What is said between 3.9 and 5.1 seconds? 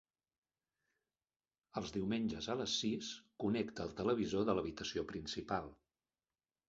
televisor de l'habitació